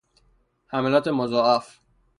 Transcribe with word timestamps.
حملات 0.67 1.07
مضاعف 1.07 1.79